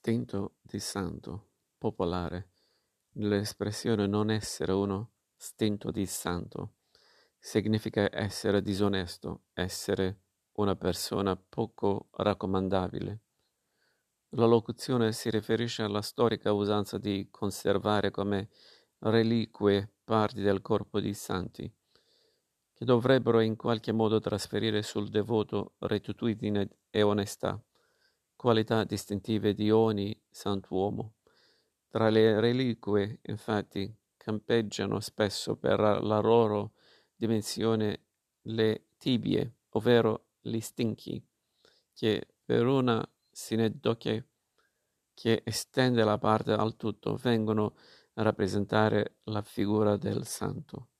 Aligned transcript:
Stinto 0.00 0.54
di 0.62 0.78
santo, 0.78 1.48
popolare, 1.76 2.52
nell'espressione 3.14 4.06
non 4.06 4.30
essere 4.30 4.70
uno 4.70 5.10
stinto 5.36 5.90
di 5.90 6.06
santo, 6.06 6.74
significa 7.36 8.08
essere 8.08 8.62
disonesto, 8.62 9.46
essere 9.54 10.20
una 10.52 10.76
persona 10.76 11.36
poco 11.36 12.10
raccomandabile. 12.12 13.20
La 14.30 14.46
locuzione 14.46 15.12
si 15.12 15.30
riferisce 15.30 15.82
alla 15.82 16.00
storica 16.00 16.52
usanza 16.52 16.96
di 16.96 17.26
conservare 17.28 18.12
come 18.12 18.50
reliquie 19.00 19.92
parti 20.04 20.40
del 20.40 20.62
corpo 20.62 21.00
di 21.00 21.12
santi, 21.12 21.70
che 22.72 22.84
dovrebbero 22.84 23.40
in 23.40 23.56
qualche 23.56 23.90
modo 23.90 24.20
trasferire 24.20 24.80
sul 24.82 25.08
devoto 25.08 25.74
rettitudine 25.80 26.68
e 26.88 27.02
onestà 27.02 27.60
qualità 28.38 28.84
distintive 28.84 29.52
di 29.52 29.68
ogni 29.68 30.16
santuomo. 30.30 31.16
Tra 31.88 32.08
le 32.08 32.38
reliquie, 32.38 33.18
infatti, 33.22 33.92
campeggiano 34.16 35.00
spesso 35.00 35.56
per 35.56 35.80
la 35.80 36.20
loro 36.20 36.74
dimensione 37.16 38.04
le 38.42 38.90
tibie, 38.96 39.56
ovvero 39.70 40.28
gli 40.40 40.60
stinchi, 40.60 41.20
che 41.92 42.28
per 42.44 42.64
una 42.66 43.04
sineddoche 43.28 44.28
che 45.14 45.42
estende 45.44 46.04
la 46.04 46.18
parte 46.18 46.52
al 46.52 46.76
tutto 46.76 47.16
vengono 47.16 47.74
a 48.14 48.22
rappresentare 48.22 49.16
la 49.24 49.42
figura 49.42 49.96
del 49.96 50.24
santo. 50.24 50.90